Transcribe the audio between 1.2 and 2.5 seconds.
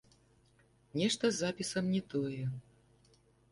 з запісам не тое.